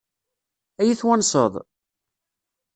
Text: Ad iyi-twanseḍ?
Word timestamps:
Ad 0.79 0.85
iyi-twanseḍ? 0.85 1.53